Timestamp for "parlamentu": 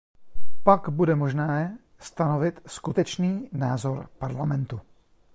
4.17-4.81